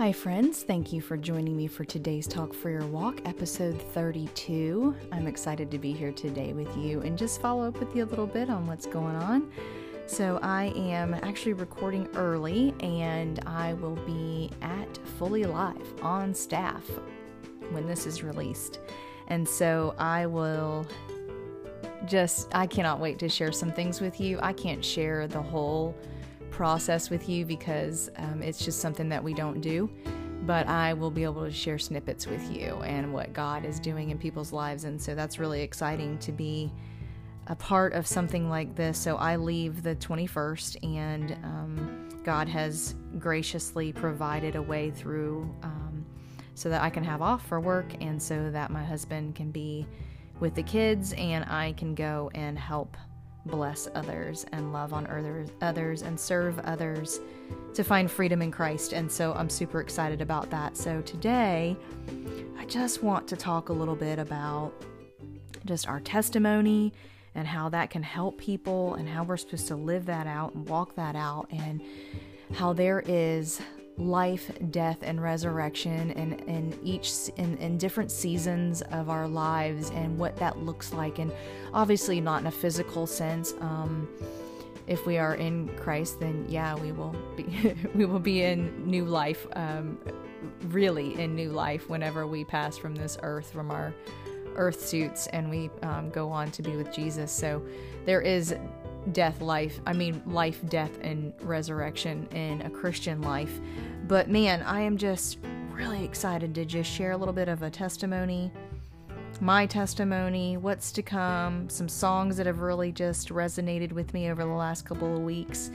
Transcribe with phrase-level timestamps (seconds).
[0.00, 0.62] Hi, friends.
[0.62, 4.96] Thank you for joining me for today's Talk for Your Walk, episode 32.
[5.12, 8.06] I'm excited to be here today with you and just follow up with you a
[8.06, 9.52] little bit on what's going on.
[10.06, 16.88] So, I am actually recording early and I will be at Fully Alive on staff
[17.68, 18.80] when this is released.
[19.26, 20.86] And so, I will
[22.06, 24.38] just, I cannot wait to share some things with you.
[24.40, 25.94] I can't share the whole
[26.50, 29.90] process with you because um, it's just something that we don't do.
[30.46, 34.10] But I will be able to share snippets with you and what God is doing
[34.10, 34.84] in people's lives.
[34.84, 36.72] And so that's really exciting to be
[37.46, 38.98] a part of something like this.
[38.98, 46.06] So I leave the 21st, and um, God has graciously provided a way through um,
[46.54, 49.86] so that I can have off for work and so that my husband can be
[50.38, 52.96] with the kids and I can go and help
[53.46, 55.06] bless others and love on
[55.60, 57.20] others and serve others
[57.74, 58.92] to find freedom in Christ.
[58.92, 60.76] And so I'm super excited about that.
[60.76, 61.76] So today,
[62.58, 64.72] I just want to talk a little bit about
[65.64, 66.92] just our testimony
[67.34, 70.68] and how that can help people and how we're supposed to live that out and
[70.68, 71.80] walk that out and
[72.54, 73.60] how there is
[74.00, 80.18] life, death, and resurrection in, in each in, in different seasons of our lives and
[80.18, 81.18] what that looks like.
[81.18, 81.30] And
[81.72, 83.54] obviously not in a physical sense.
[83.60, 84.08] Um,
[84.86, 89.04] if we are in Christ, then yeah, we will be we will be in new
[89.04, 89.98] life, um,
[90.68, 93.94] really in new life whenever we pass from this earth, from our
[94.56, 97.30] earth suits, and we um, go on to be with Jesus.
[97.30, 97.62] So
[98.04, 98.54] there is
[99.12, 99.80] death, life.
[99.86, 103.60] I mean, life, death, and resurrection in a Christian life.
[104.06, 105.38] But man, I am just
[105.72, 108.52] really excited to just share a little bit of a testimony,
[109.40, 114.42] my testimony, what's to come, some songs that have really just resonated with me over
[114.42, 115.70] the last couple of weeks.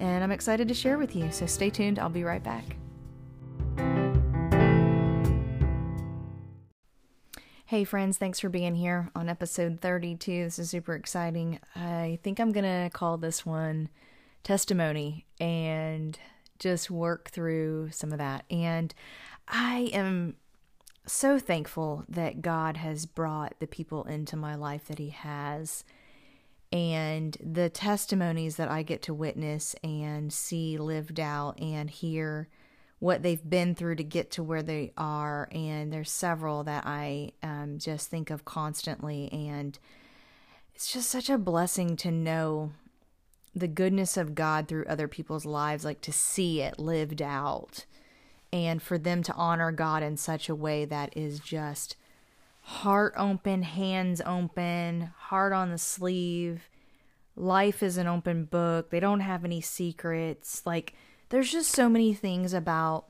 [0.00, 1.30] And I'm excited to share with you.
[1.30, 1.98] So stay tuned.
[1.98, 2.64] I'll be right back.
[7.72, 10.44] Hey, friends, thanks for being here on episode 32.
[10.44, 11.58] This is super exciting.
[11.74, 13.88] I think I'm going to call this one
[14.44, 16.18] Testimony and
[16.58, 18.44] just work through some of that.
[18.50, 18.92] And
[19.48, 20.36] I am
[21.06, 25.82] so thankful that God has brought the people into my life that He has.
[26.70, 32.48] And the testimonies that I get to witness and see lived out and hear
[33.02, 35.48] what they've been through to get to where they are.
[35.50, 39.28] And there's several that I um, just think of constantly.
[39.32, 39.76] And
[40.72, 42.70] it's just such a blessing to know
[43.56, 47.86] the goodness of God through other people's lives, like to see it lived out.
[48.52, 51.96] And for them to honor God in such a way that is just
[52.60, 56.68] heart open, hands open, heart on the sleeve.
[57.34, 58.90] Life is an open book.
[58.90, 60.62] They don't have any secrets.
[60.64, 60.94] Like,
[61.32, 63.06] there's just so many things about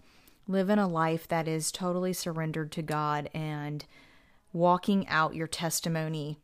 [0.47, 3.85] living a life that is totally surrendered to God and
[4.53, 6.39] walking out your testimony.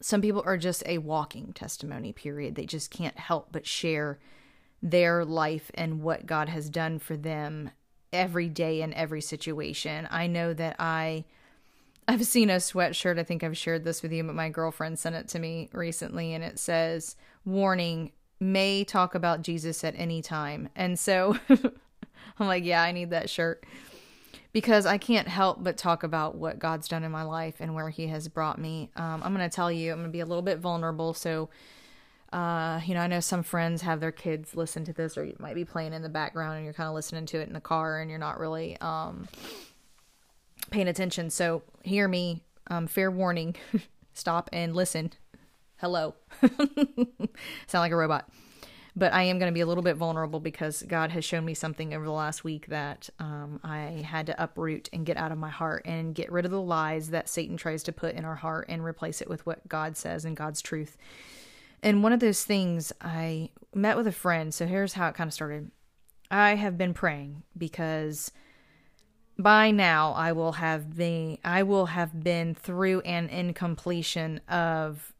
[0.00, 2.54] Some people are just a walking testimony, period.
[2.54, 4.18] They just can't help but share
[4.82, 7.72] their life and what God has done for them
[8.10, 10.08] every day in every situation.
[10.10, 11.26] I know that I
[12.08, 13.18] I've seen a sweatshirt.
[13.18, 16.32] I think I've shared this with you, but my girlfriend sent it to me recently
[16.32, 20.70] and it says, "Warning, may talk about Jesus at any time.
[20.74, 23.64] And so I'm like, yeah, I need that shirt
[24.52, 27.90] because I can't help but talk about what God's done in my life and where
[27.90, 28.90] He has brought me.
[28.96, 31.14] Um, I'm going to tell you, I'm going to be a little bit vulnerable.
[31.14, 31.50] So,
[32.32, 35.36] uh, you know, I know some friends have their kids listen to this, or you
[35.38, 37.60] might be playing in the background and you're kind of listening to it in the
[37.60, 39.28] car and you're not really um,
[40.70, 41.30] paying attention.
[41.30, 42.42] So, hear me.
[42.72, 43.56] Um, fair warning
[44.14, 45.10] stop and listen
[45.80, 46.14] Hello.
[46.42, 47.26] Sound
[47.72, 48.28] like a robot.
[48.94, 51.54] But I am going to be a little bit vulnerable because God has shown me
[51.54, 55.38] something over the last week that um, I had to uproot and get out of
[55.38, 58.34] my heart and get rid of the lies that Satan tries to put in our
[58.34, 60.98] heart and replace it with what God says and God's truth.
[61.82, 64.52] And one of those things, I met with a friend.
[64.52, 65.70] So here's how it kind of started.
[66.30, 68.32] I have been praying because
[69.38, 75.14] by now I will have been I will have been through an incompletion of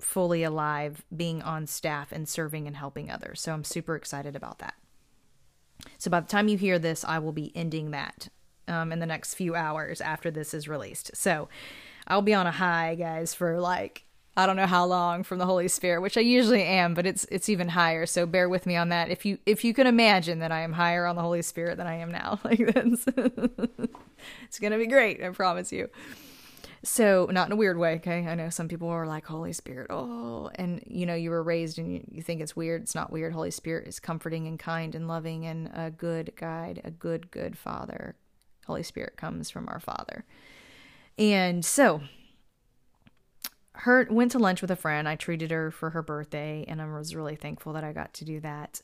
[0.00, 3.40] fully alive being on staff and serving and helping others.
[3.40, 4.74] So I'm super excited about that.
[5.98, 8.28] So by the time you hear this, I will be ending that
[8.68, 11.10] um, in the next few hours after this is released.
[11.14, 11.48] So
[12.06, 14.04] I'll be on a high, guys, for like
[14.38, 17.24] I don't know how long from the Holy Spirit, which I usually am, but it's
[17.30, 18.04] it's even higher.
[18.04, 19.10] So bear with me on that.
[19.10, 21.86] If you if you can imagine that I am higher on the Holy Spirit than
[21.86, 23.06] I am now, like this,
[24.44, 25.22] it's gonna be great.
[25.22, 25.88] I promise you.
[26.86, 28.26] So not in a weird way okay?
[28.26, 31.78] I know some people are like holy spirit oh and you know you were raised
[31.78, 32.82] and you, you think it's weird.
[32.82, 33.32] It's not weird.
[33.32, 37.58] Holy spirit is comforting and kind and loving and a good guide a good good
[37.58, 38.16] father.
[38.66, 40.24] Holy spirit comes from our father.
[41.18, 42.02] And so
[43.72, 45.08] her went to lunch with a friend.
[45.08, 48.24] I treated her for her birthday and i was really thankful that i got to
[48.24, 48.80] do that.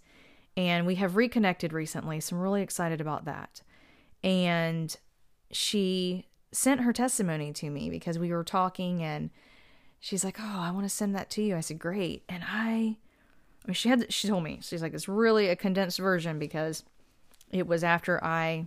[0.57, 3.63] And we have reconnected recently so i'm really excited about that.
[4.25, 4.95] And
[5.53, 9.31] she sent her testimony to me because we were talking and
[10.01, 12.97] she's like, "Oh, I want to send that to you." I said, "Great." And I
[13.65, 14.61] I mean, she had she told me.
[14.63, 16.85] She's like, "It's really a condensed version because
[17.51, 18.67] it was after I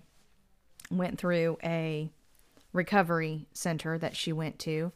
[0.91, 2.09] went through a
[2.73, 4.91] recovery center that she went to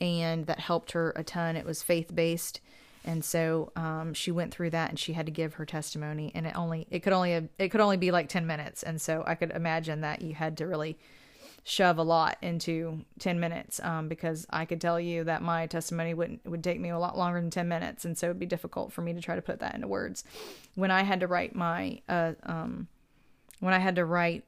[0.00, 1.56] and that helped her a ton.
[1.56, 2.60] It was faith-based
[3.06, 6.46] and so um, she went through that and she had to give her testimony and
[6.46, 9.34] it only it could only it could only be like 10 minutes and so i
[9.34, 10.98] could imagine that you had to really
[11.68, 16.14] shove a lot into 10 minutes um, because I could tell you that my testimony
[16.14, 18.92] would would take me a lot longer than 10 minutes and so it'd be difficult
[18.92, 20.22] for me to try to put that into words
[20.76, 22.86] when I had to write my uh, um,
[23.58, 24.44] when I had to write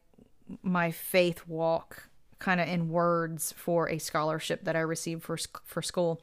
[0.63, 5.83] my faith walk kind of in words for a scholarship that I received for for
[5.83, 6.23] school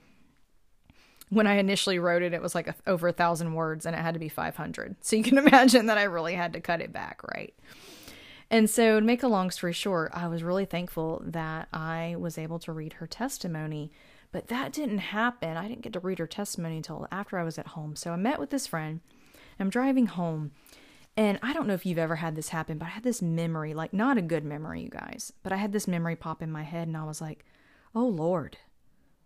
[1.30, 4.00] when I initially wrote it, it was like a, over a thousand words and it
[4.00, 4.96] had to be 500.
[5.02, 7.54] So you can imagine that I really had to cut it back, right?
[8.52, 12.38] And so, to make a long story short, I was really thankful that I was
[12.38, 13.92] able to read her testimony.
[14.32, 15.58] But that didn't happen.
[15.58, 17.96] I didn't get to read her testimony until after I was at home.
[17.96, 19.00] So I met with this friend.
[19.60, 20.52] I'm driving home.
[21.18, 23.74] And I don't know if you've ever had this happen, but I had this memory,
[23.74, 26.64] like not a good memory, you guys, but I had this memory pop in my
[26.64, 27.46] head and I was like,
[27.94, 28.58] oh Lord,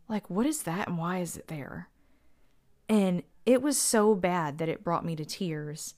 [0.07, 1.89] like what is that and why is it there?
[2.87, 5.95] And it was so bad that it brought me to tears.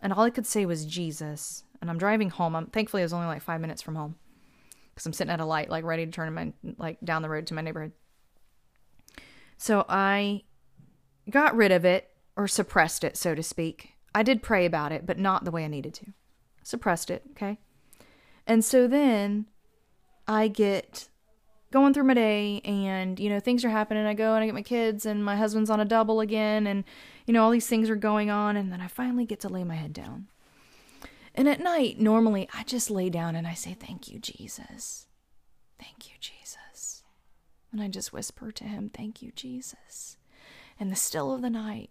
[0.00, 2.56] And all I could say was Jesus and I'm driving home.
[2.56, 4.14] I'm thankfully it was only like five minutes from home
[4.94, 7.46] because I'm sitting at a light, like ready to turn my like down the road
[7.48, 7.92] to my neighborhood.
[9.58, 10.44] So I
[11.28, 13.94] got rid of it or suppressed it, so to speak.
[14.14, 16.06] I did pray about it, but not the way I needed to.
[16.62, 17.58] Suppressed it, okay?
[18.46, 19.46] And so then
[20.28, 21.08] I get
[21.72, 24.54] going through my day and you know things are happening i go and i get
[24.54, 26.84] my kids and my husband's on a double again and
[27.24, 29.64] you know all these things are going on and then i finally get to lay
[29.64, 30.26] my head down
[31.34, 35.06] and at night, normally I just lay down and I say, Thank you, Jesus.
[35.78, 37.02] Thank you, Jesus.
[37.72, 40.18] And I just whisper to him, Thank you, Jesus.
[40.78, 41.90] In the still of the night,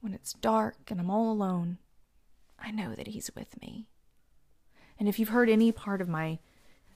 [0.00, 1.78] when it's dark and I'm all alone,
[2.58, 3.88] I know that he's with me.
[4.98, 6.38] And if you've heard any part of my,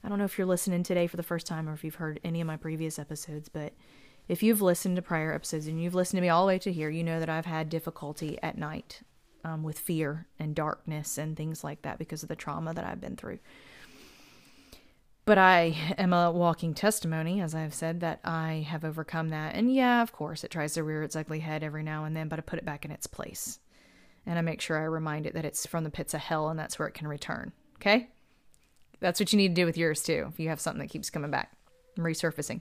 [0.03, 2.21] I don't know if you're listening today for the first time or if you've heard
[2.23, 3.73] any of my previous episodes, but
[4.29, 6.73] if you've listened to prior episodes and you've listened to me all the way to
[6.73, 9.01] here, you know that I've had difficulty at night
[9.45, 13.01] um, with fear and darkness and things like that because of the trauma that I've
[13.01, 13.39] been through.
[15.27, 19.55] But I am a walking testimony, as I've said, that I have overcome that.
[19.55, 22.29] And yeah, of course, it tries to rear its ugly head every now and then,
[22.29, 23.59] but I put it back in its place.
[24.27, 26.59] And I make sure I remind it that it's from the pits of hell and
[26.59, 27.53] that's where it can return.
[27.77, 28.11] Okay?
[29.01, 31.11] That's what you need to do with yours too, if you have something that keeps
[31.11, 31.53] coming back
[31.99, 32.61] resurfacing.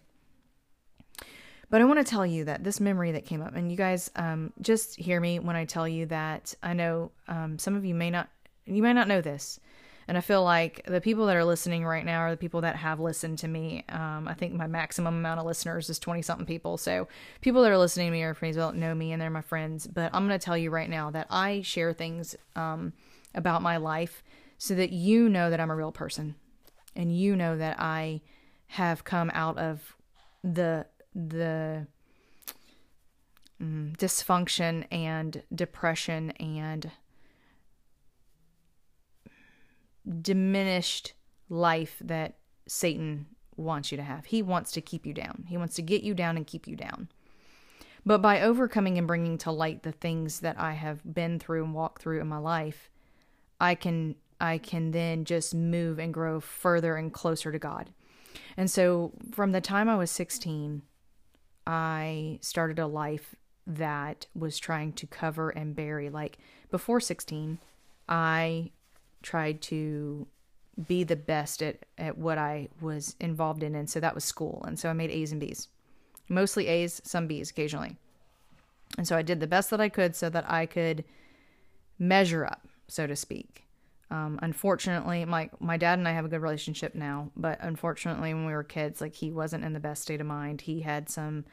[1.73, 4.11] But I want to tell you that this memory that came up, and you guys
[4.15, 7.95] um, just hear me when I tell you that I know um, some of you
[7.95, 8.29] may not,
[8.67, 9.59] you may not know this.
[10.07, 12.75] And I feel like the people that are listening right now are the people that
[12.75, 13.85] have listened to me.
[13.89, 16.77] Um, I think my maximum amount of listeners is 20 something people.
[16.77, 17.07] So
[17.41, 19.87] people that are listening to me are friends that know me and they're my friends.
[19.87, 22.93] But I'm going to tell you right now that I share things um,
[23.33, 24.23] about my life
[24.59, 26.35] so that you know that I'm a real person
[26.95, 28.21] and you know that I
[28.67, 29.95] have come out of
[30.43, 31.87] the the
[33.61, 36.91] mm, dysfunction and depression and
[40.21, 41.13] diminished
[41.49, 42.35] life that
[42.67, 44.25] Satan wants you to have.
[44.25, 45.45] He wants to keep you down.
[45.47, 47.09] He wants to get you down and keep you down.
[48.05, 51.73] But by overcoming and bringing to light the things that I have been through and
[51.73, 52.89] walked through in my life,
[53.61, 57.91] I can I can then just move and grow further and closer to God.
[58.57, 60.81] And so from the time I was 16
[61.65, 66.09] I started a life that was trying to cover and bury.
[66.09, 66.37] Like
[66.69, 67.59] before 16,
[68.09, 68.71] I
[69.21, 70.27] tried to
[70.87, 73.75] be the best at, at what I was involved in.
[73.75, 74.63] And so that was school.
[74.67, 75.67] And so I made A's and B's,
[76.27, 77.97] mostly A's, some B's occasionally.
[78.97, 81.03] And so I did the best that I could so that I could
[81.97, 83.62] measure up, so to speak.
[84.13, 88.45] Um, unfortunately, my my dad and I have a good relationship now, but unfortunately, when
[88.45, 90.61] we were kids, like he wasn't in the best state of mind.
[90.61, 91.45] He had some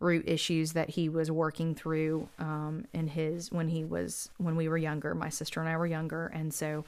[0.00, 4.68] root issues that he was working through um, in his when he was when we
[4.70, 5.14] were younger.
[5.14, 6.86] My sister and I were younger, and so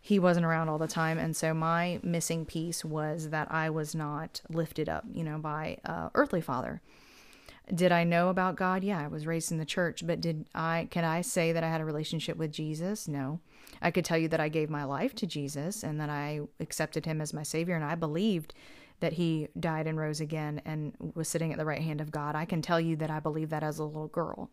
[0.00, 1.18] he wasn't around all the time.
[1.18, 5.76] And so my missing piece was that I was not lifted up, you know, by
[5.84, 6.80] uh, earthly father.
[7.74, 8.84] Did I know about God?
[8.84, 11.68] Yeah, I was raised in the church, but did I can I say that I
[11.68, 13.08] had a relationship with Jesus?
[13.08, 13.40] No.
[13.82, 17.06] I could tell you that I gave my life to Jesus and that I accepted
[17.06, 18.54] him as my savior and I believed
[19.00, 22.34] that he died and rose again and was sitting at the right hand of God.
[22.34, 24.50] I can tell you that I believed that as a little girl.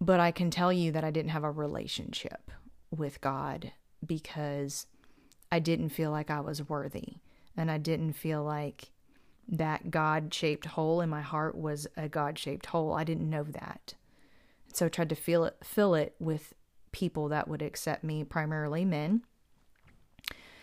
[0.00, 2.50] But I can tell you that I didn't have a relationship
[2.90, 3.72] with God
[4.04, 4.86] because
[5.52, 7.16] I didn't feel like I was worthy
[7.56, 8.91] and I didn't feel like
[9.52, 12.94] that God shaped hole in my heart was a God shaped hole.
[12.94, 13.94] I didn't know that.
[14.72, 16.54] So I tried to feel it, fill it with
[16.90, 19.22] people that would accept me, primarily men.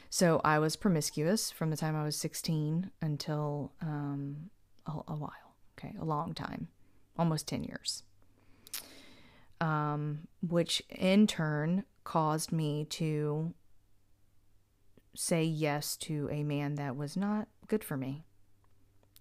[0.10, 4.50] So I was promiscuous from the time I was 16 until um,
[4.88, 5.56] a, a while.
[5.78, 6.68] Okay, a long time,
[7.18, 8.04] almost 10 years.
[9.62, 13.54] Um, which in turn caused me to
[15.16, 18.26] say yes to a man that was not good for me.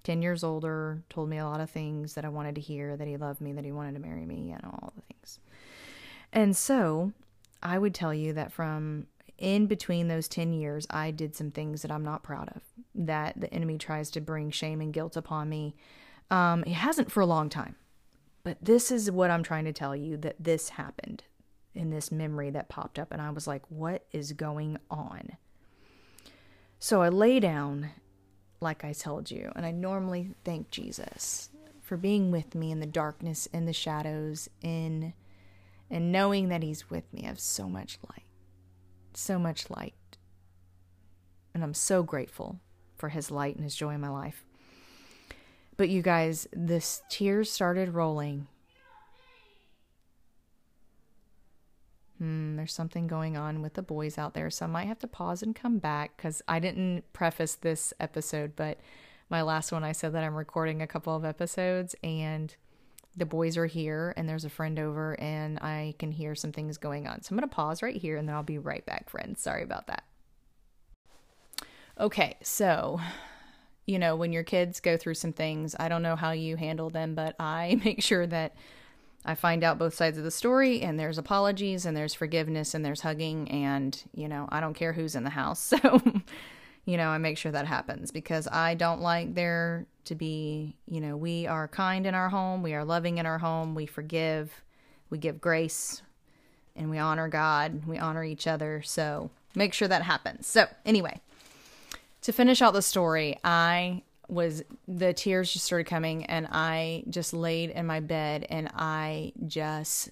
[0.08, 3.06] 10 years older, told me a lot of things that I wanted to hear, that
[3.06, 5.38] he loved me, that he wanted to marry me, and all the things.
[6.32, 7.12] And so
[7.62, 11.82] I would tell you that from in between those 10 years, I did some things
[11.82, 12.62] that I'm not proud of,
[12.94, 15.76] that the enemy tries to bring shame and guilt upon me.
[16.30, 17.76] Um, it hasn't for a long time.
[18.44, 21.24] But this is what I'm trying to tell you that this happened
[21.74, 25.36] in this memory that popped up, and I was like, what is going on?
[26.78, 27.90] So I lay down,
[28.60, 31.50] like I told you, and I normally thank Jesus
[31.82, 35.14] for being with me in the darkness, in the shadows, in
[35.90, 37.22] and knowing that He's with me.
[37.24, 38.26] I have so much light,
[39.14, 39.94] so much light.
[41.54, 42.60] And I'm so grateful
[42.96, 44.44] for His light and His joy in my life.
[45.76, 48.48] But you guys, this tears started rolling
[52.18, 54.50] hmm, there's something going on with the boys out there.
[54.50, 58.52] So I might have to pause and come back because I didn't preface this episode,
[58.56, 58.78] but
[59.30, 62.54] my last one I said that I'm recording a couple of episodes and
[63.16, 66.78] the boys are here and there's a friend over and I can hear some things
[66.78, 67.22] going on.
[67.22, 69.40] So I'm going to pause right here and then I'll be right back, friends.
[69.40, 70.04] Sorry about that.
[71.98, 73.00] Okay, so
[73.88, 76.90] you know, when your kids go through some things, I don't know how you handle
[76.90, 78.54] them, but I make sure that
[79.28, 82.82] I find out both sides of the story, and there's apologies, and there's forgiveness, and
[82.82, 85.72] there's hugging, and, you know, I don't care who's in the house.
[85.82, 86.00] So,
[86.86, 91.02] you know, I make sure that happens because I don't like there to be, you
[91.02, 94.62] know, we are kind in our home, we are loving in our home, we forgive,
[95.10, 96.00] we give grace,
[96.74, 98.80] and we honor God, we honor each other.
[98.80, 100.46] So, make sure that happens.
[100.46, 101.20] So, anyway,
[102.22, 107.32] to finish out the story, I was the tears just started coming and I just
[107.32, 110.10] laid in my bed and I just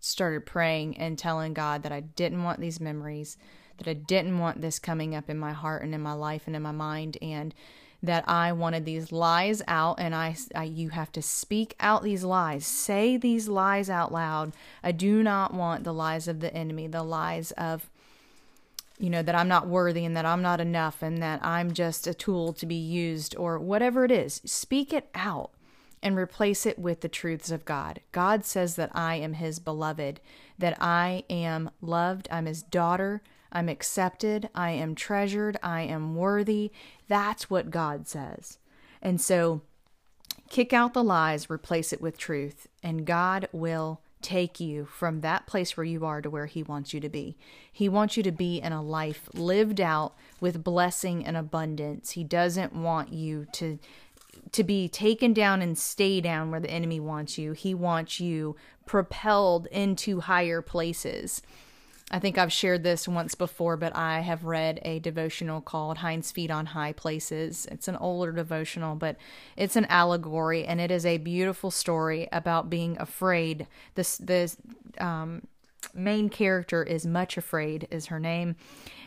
[0.00, 3.36] started praying and telling God that I didn't want these memories,
[3.78, 6.54] that I didn't want this coming up in my heart and in my life and
[6.54, 7.54] in my mind and
[8.02, 12.22] that I wanted these lies out and I, I you have to speak out these
[12.22, 12.64] lies.
[12.64, 14.52] Say these lies out loud.
[14.82, 17.90] I do not want the lies of the enemy, the lies of
[18.98, 22.06] you know, that I'm not worthy and that I'm not enough and that I'm just
[22.06, 24.40] a tool to be used or whatever it is.
[24.44, 25.50] Speak it out
[26.02, 28.00] and replace it with the truths of God.
[28.12, 30.20] God says that I am His beloved,
[30.58, 36.70] that I am loved, I'm His daughter, I'm accepted, I am treasured, I am worthy.
[37.08, 38.58] That's what God says.
[39.00, 39.62] And so
[40.50, 45.46] kick out the lies, replace it with truth, and God will take you from that
[45.46, 47.36] place where you are to where He wants you to be.
[47.70, 52.12] He wants you to be in a life lived out with blessing and abundance.
[52.12, 53.78] He doesn't want you to
[54.52, 57.52] to be taken down and stay down where the enemy wants you.
[57.52, 58.56] He wants you
[58.86, 61.42] propelled into higher places.
[62.10, 66.32] I think I've shared this once before, but I have read a devotional called Hinds'
[66.32, 67.66] Feet on High Places.
[67.70, 69.16] It's an older devotional, but
[69.56, 73.66] it's an allegory and it is a beautiful story about being afraid.
[73.94, 74.54] This the
[74.98, 75.42] um,
[75.92, 78.56] main character is much afraid, is her name,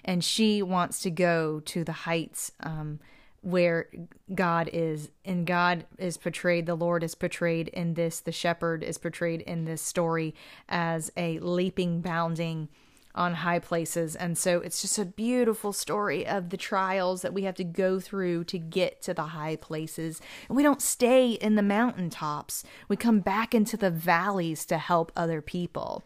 [0.06, 2.52] and she wants to go to the heights.
[2.60, 3.00] Um,
[3.44, 3.88] where
[4.36, 9.00] God is, and God is portrayed, the Lord is portrayed in this, the shepherd is
[9.00, 10.36] portrayed in this story
[10.70, 12.70] as a leaping, bounding,
[13.16, 14.16] on high places.
[14.16, 18.00] And so it's just a beautiful story of the trials that we have to go
[18.00, 20.22] through to get to the high places.
[20.48, 25.12] And we don't stay in the mountaintops, we come back into the valleys to help
[25.16, 26.04] other people.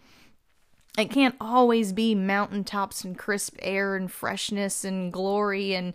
[0.98, 5.94] It can't always be mountaintops and crisp air and freshness and glory and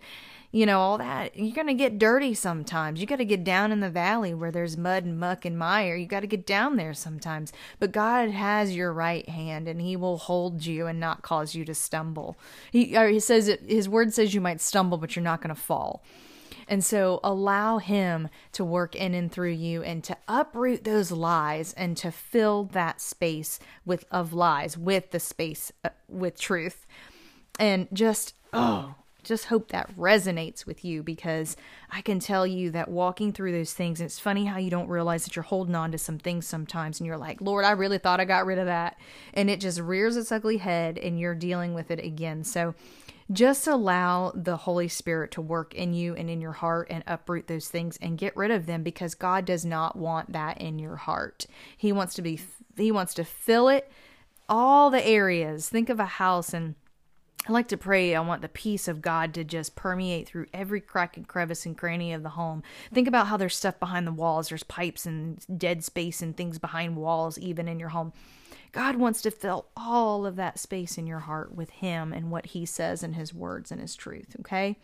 [0.51, 1.37] you know, all that.
[1.37, 2.99] You're going to get dirty sometimes.
[2.99, 5.95] You got to get down in the valley where there's mud and muck and mire.
[5.95, 7.53] You got to get down there sometimes.
[7.79, 11.63] But God has your right hand and he will hold you and not cause you
[11.65, 12.37] to stumble.
[12.71, 16.03] He, he says his word says you might stumble, but you're not going to fall.
[16.67, 21.73] And so allow him to work in and through you and to uproot those lies
[21.73, 26.85] and to fill that space with of lies with the space uh, with truth.
[27.59, 31.55] And just oh, just hope that resonates with you because
[31.91, 35.23] I can tell you that walking through those things, it's funny how you don't realize
[35.23, 38.19] that you're holding on to some things sometimes and you're like, Lord, I really thought
[38.19, 38.97] I got rid of that.
[39.33, 42.43] And it just rears its ugly head and you're dealing with it again.
[42.43, 42.73] So
[43.31, 47.47] just allow the Holy Spirit to work in you and in your heart and uproot
[47.47, 50.97] those things and get rid of them because God does not want that in your
[50.97, 51.45] heart.
[51.77, 52.41] He wants to be,
[52.75, 53.89] He wants to fill it
[54.49, 55.69] all the areas.
[55.69, 56.75] Think of a house and
[57.47, 58.15] I like to pray.
[58.15, 61.75] I want the peace of God to just permeate through every crack and crevice and
[61.75, 62.61] cranny of the home.
[62.93, 64.49] Think about how there's stuff behind the walls.
[64.49, 68.13] There's pipes and dead space and things behind walls, even in your home.
[68.71, 72.47] God wants to fill all of that space in your heart with Him and what
[72.47, 74.77] He says in His words and His truth, okay?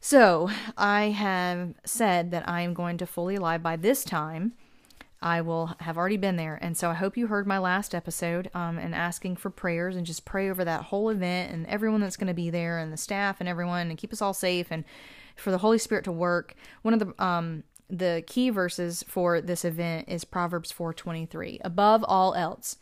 [0.00, 4.52] So I have said that I am going to Fully Alive by this time.
[5.22, 6.58] I will have already been there.
[6.60, 10.06] And so I hope you heard my last episode um, and asking for prayers and
[10.06, 12.98] just pray over that whole event and everyone that's going to be there and the
[12.98, 14.84] staff and everyone and keep us all safe and
[15.34, 16.54] for the Holy Spirit to work.
[16.82, 21.60] One of the um, the key verses for this event is Proverbs 4:23.
[21.64, 22.76] Above all else,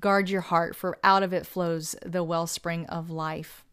[0.00, 3.64] guard your heart for out of it flows the wellspring of life.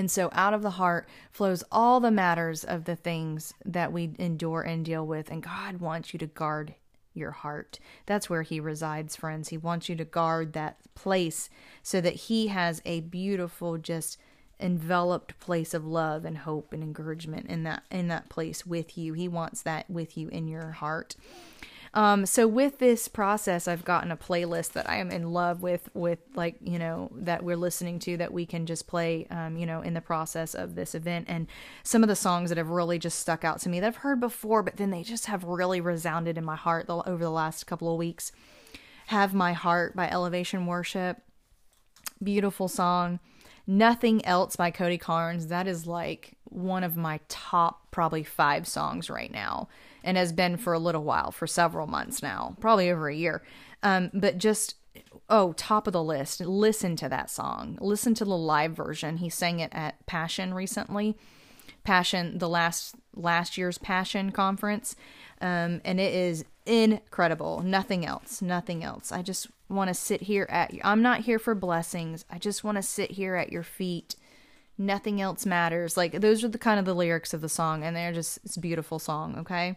[0.00, 4.14] And so out of the heart flows all the matters of the things that we
[4.18, 6.74] endure and deal with and God wants you to guard
[7.12, 7.78] your heart.
[8.06, 9.50] That's where he resides, friends.
[9.50, 11.50] He wants you to guard that place
[11.82, 14.16] so that he has a beautiful just
[14.58, 19.12] enveloped place of love and hope and encouragement in that in that place with you.
[19.12, 21.14] He wants that with you in your heart.
[21.92, 25.88] Um, so with this process, I've gotten a playlist that I am in love with,
[25.92, 29.66] with like, you know, that we're listening to that we can just play, um, you
[29.66, 31.26] know, in the process of this event.
[31.28, 31.48] And
[31.82, 34.20] some of the songs that have really just stuck out to me that I've heard
[34.20, 37.90] before, but then they just have really resounded in my heart over the last couple
[37.90, 38.30] of weeks.
[39.06, 41.20] Have My Heart by Elevation Worship.
[42.22, 43.18] Beautiful song.
[43.66, 45.48] Nothing Else by Cody Carnes.
[45.48, 49.68] That is like one of my top probably five songs right now
[50.02, 53.42] and has been for a little while, for several months now, probably over a year.
[53.82, 54.76] Um, but just
[55.28, 56.40] oh, top of the list.
[56.40, 57.78] Listen to that song.
[57.80, 59.18] Listen to the live version.
[59.18, 61.16] He sang it at Passion recently.
[61.84, 64.96] Passion, the last last year's Passion conference,
[65.40, 67.62] um, and it is incredible.
[67.62, 68.42] Nothing else.
[68.42, 69.10] Nothing else.
[69.10, 70.74] I just want to sit here at.
[70.84, 72.24] I'm not here for blessings.
[72.30, 74.14] I just want to sit here at your feet.
[74.80, 75.98] Nothing else matters.
[75.98, 78.56] Like those are the kind of the lyrics of the song, and they're just it's
[78.56, 79.36] a beautiful song.
[79.40, 79.76] Okay.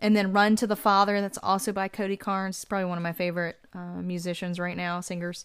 [0.00, 2.64] And then Run to the Father, that's also by Cody Carnes.
[2.64, 5.44] Probably one of my favorite uh, musicians right now, singers.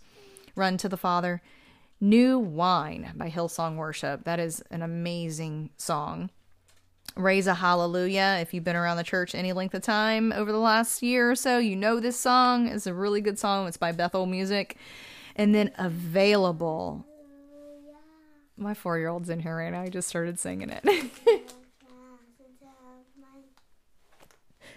[0.56, 1.42] Run to the Father.
[2.00, 4.26] New Wine by Hillsong Worship.
[4.26, 6.30] That is an amazing song.
[7.16, 8.38] Raise a Hallelujah.
[8.42, 11.36] If you've been around the church any length of time over the last year or
[11.36, 12.68] so, you know this song.
[12.68, 13.68] It's a really good song.
[13.68, 14.78] It's by Bethel Music.
[15.36, 17.08] And then Available.
[18.58, 19.82] My four year old's in here right now.
[19.82, 20.84] I just started singing it.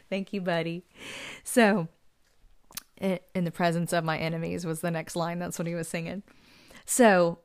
[0.09, 0.85] Thank you, buddy.
[1.43, 1.89] So,
[3.01, 5.39] in the presence of my enemies was the next line.
[5.39, 6.23] That's what he was singing.
[6.85, 7.41] So,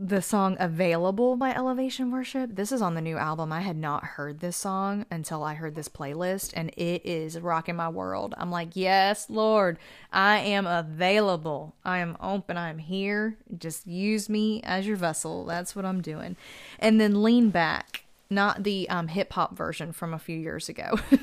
[0.00, 2.54] the song Available by Elevation Worship.
[2.54, 3.52] This is on the new album.
[3.52, 7.74] I had not heard this song until I heard this playlist, and it is rocking
[7.74, 8.32] my world.
[8.38, 9.76] I'm like, Yes, Lord,
[10.12, 11.74] I am available.
[11.84, 12.56] I am open.
[12.56, 13.38] I am here.
[13.58, 15.44] Just use me as your vessel.
[15.44, 16.36] That's what I'm doing.
[16.78, 20.96] And then Lean Back, not the um, hip hop version from a few years ago.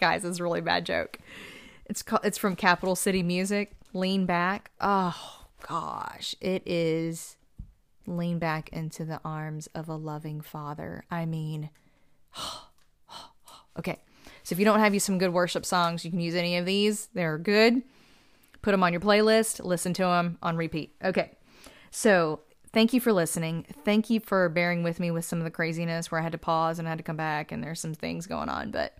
[0.00, 1.18] Guys, it's a really bad joke.
[1.84, 3.72] It's called, it's from Capital City Music.
[3.92, 4.70] Lean back.
[4.80, 7.36] Oh gosh, it is
[8.06, 11.04] lean back into the arms of a loving father.
[11.10, 11.70] I mean,
[13.78, 13.98] okay.
[14.42, 16.64] So if you don't have you some good worship songs, you can use any of
[16.64, 17.08] these.
[17.12, 17.82] They're good.
[18.62, 19.64] Put them on your playlist.
[19.64, 20.94] Listen to them on repeat.
[21.04, 21.32] Okay.
[21.90, 22.40] So
[22.72, 23.66] thank you for listening.
[23.84, 26.38] Thank you for bearing with me with some of the craziness where I had to
[26.38, 28.96] pause and I had to come back and there's some things going on, but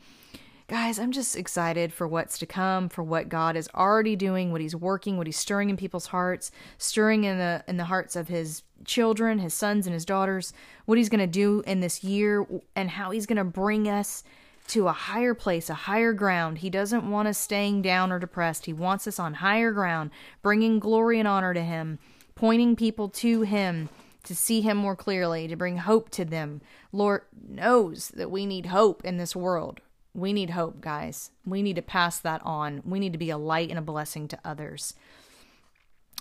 [0.68, 4.60] guys, I'm just excited for what's to come, for what God is already doing, what
[4.60, 8.28] he's working, what he's stirring in people's hearts, stirring in the in the hearts of
[8.28, 10.52] his children, his sons and his daughters,
[10.84, 14.22] what he's going to do in this year and how he's going to bring us
[14.68, 16.58] to a higher place, a higher ground.
[16.58, 18.66] He doesn't want us staying down or depressed.
[18.66, 20.10] He wants us on higher ground,
[20.42, 21.98] bringing glory and honor to him,
[22.34, 23.88] pointing people to him
[24.24, 26.60] to see Him more clearly, to bring hope to them.
[26.92, 29.80] Lord knows that we need hope in this world.
[30.14, 31.30] We need hope, guys.
[31.44, 32.82] We need to pass that on.
[32.84, 34.94] We need to be a light and a blessing to others.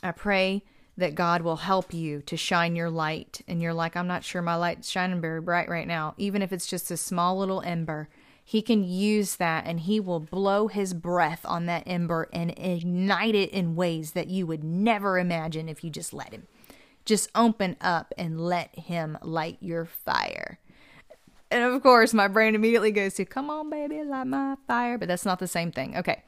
[0.03, 0.63] I pray
[0.97, 3.41] that God will help you to shine your light.
[3.47, 6.15] And you're like, I'm not sure my light's shining very bright right now.
[6.17, 8.09] Even if it's just a small little ember,
[8.43, 13.35] He can use that and He will blow His breath on that ember and ignite
[13.35, 16.47] it in ways that you would never imagine if you just let Him.
[17.05, 20.59] Just open up and let Him light your fire.
[21.57, 24.99] And of course, my brain immediately goes to, Come on, baby, light my fire.
[24.99, 25.97] But that's not the same thing.
[25.97, 26.21] Okay.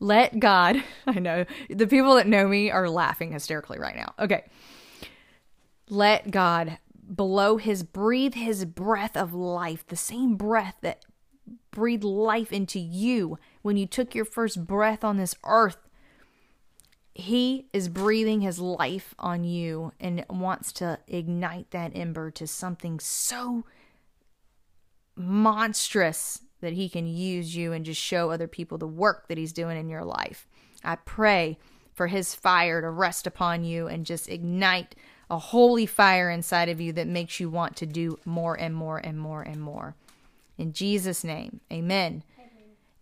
[0.00, 4.14] Let God, I know the people that know me are laughing hysterically right now.
[4.18, 4.44] Okay.
[5.90, 11.04] Let God blow his, breathe his breath of life, the same breath that
[11.70, 15.76] breathed life into you when you took your first breath on this earth.
[17.14, 22.98] He is breathing his life on you and wants to ignite that ember to something
[23.00, 23.64] so
[25.16, 29.52] monstrous that he can use you and just show other people the work that he's
[29.52, 30.46] doing in your life.
[30.84, 31.58] I pray
[31.94, 34.94] for his fire to rest upon you and just ignite
[35.30, 38.98] a holy fire inside of you that makes you want to do more and more
[38.98, 39.96] and more and more.
[40.56, 42.22] In Jesus' name, amen.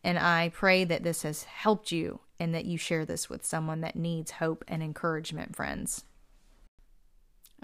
[0.03, 3.81] And I pray that this has helped you and that you share this with someone
[3.81, 6.05] that needs hope and encouragement, friends.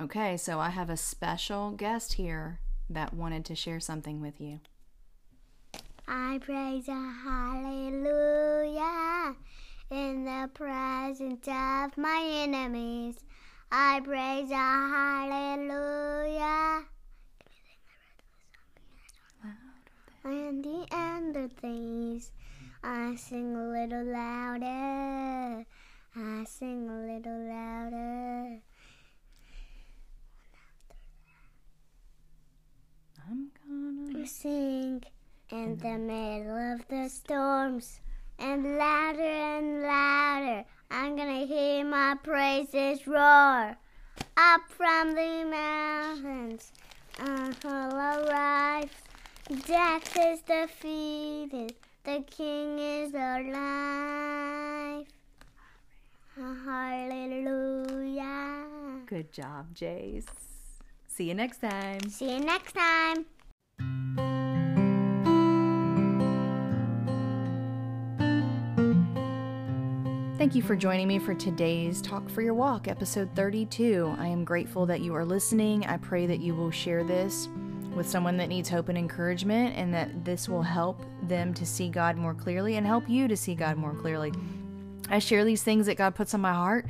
[0.00, 2.60] Okay, so I have a special guest here
[2.90, 4.60] that wanted to share something with you.
[6.06, 8.80] I praise a hallelujah
[9.90, 13.24] in the presence of my enemies.
[13.70, 14.54] I praise a
[15.54, 16.84] hallelujah.
[20.22, 22.32] And the end of things,
[22.82, 25.64] I sing a little louder.
[26.16, 28.60] I sing a little louder.
[33.30, 35.02] I'm gonna sing
[35.50, 35.82] in mm-hmm.
[35.82, 38.00] the middle of the storms.
[38.38, 43.76] And louder and louder, I'm gonna hear my praises roar.
[44.36, 46.72] Up from the mountains,
[47.18, 48.90] uh-huh, I will arrive.
[49.66, 55.06] Death is defeated, the King is alive.
[56.64, 58.24] Hallelujah.
[59.04, 60.24] Good job, Jace.
[61.08, 62.08] See you next time.
[62.08, 63.26] See you next time.
[70.40, 74.14] Thank you for joining me for today's Talk for Your Walk, episode 32.
[74.18, 75.84] I am grateful that you are listening.
[75.84, 77.50] I pray that you will share this
[77.94, 81.90] with someone that needs hope and encouragement, and that this will help them to see
[81.90, 84.32] God more clearly and help you to see God more clearly.
[85.10, 86.86] I share these things that God puts on my heart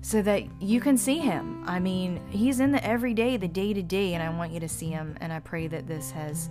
[0.00, 1.64] so that you can see Him.
[1.66, 4.68] I mean, He's in the everyday, the day to day, and I want you to
[4.68, 5.16] see Him.
[5.20, 6.48] And I pray that this has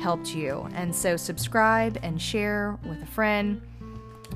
[0.00, 0.68] helped you.
[0.74, 3.62] And so, subscribe and share with a friend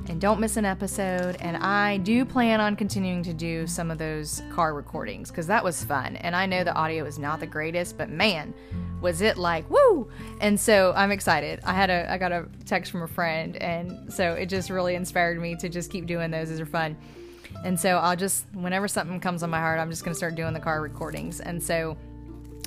[0.07, 1.37] and don't miss an episode.
[1.39, 5.63] And I do plan on continuing to do some of those car recordings because that
[5.63, 6.17] was fun.
[6.17, 8.53] And I know the audio is not the greatest, but man,
[9.01, 10.09] was it like woo!
[10.39, 11.59] And so I'm excited.
[11.63, 14.95] I had a I got a text from a friend, and so it just really
[14.95, 16.49] inspired me to just keep doing those.
[16.49, 16.97] Those are fun.
[17.63, 20.53] And so I'll just whenever something comes on my heart, I'm just gonna start doing
[20.53, 21.39] the car recordings.
[21.39, 21.97] And so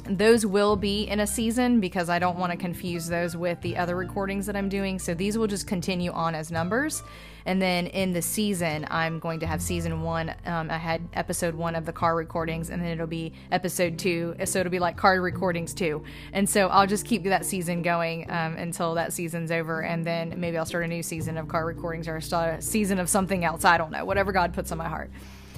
[0.08, 3.76] those will be in a season because I don't want to confuse those with the
[3.76, 4.98] other recordings that I'm doing.
[4.98, 7.02] So these will just continue on as numbers.
[7.44, 10.34] And then in the season, I'm going to have season one.
[10.46, 14.34] Um, I had episode one of the car recordings, and then it'll be episode two.
[14.44, 16.02] So it'll be like car recordings two.
[16.32, 19.82] And so I'll just keep that season going um, until that season's over.
[19.82, 22.98] And then maybe I'll start a new season of car recordings or start a season
[22.98, 23.64] of something else.
[23.64, 25.10] I don't know, whatever God puts on my heart.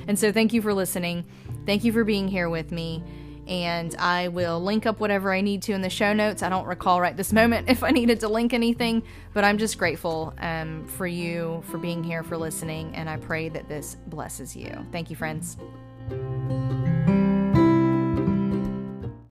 [0.07, 1.25] And so thank you for listening.
[1.65, 3.03] Thank you for being here with me
[3.49, 6.43] and I will link up whatever I need to in the show notes.
[6.43, 9.79] I don't recall right this moment if I needed to link anything, but I'm just
[9.79, 14.55] grateful um, for you for being here, for listening, and I pray that this blesses
[14.55, 14.87] you.
[14.93, 15.57] Thank you, friends.